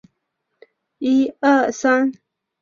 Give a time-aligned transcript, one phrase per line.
[0.03, 0.03] 早
[1.05, 2.13] 年是诸生。